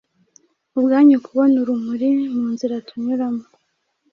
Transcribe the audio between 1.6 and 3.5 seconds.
urumuri mu nzira tunyuramo.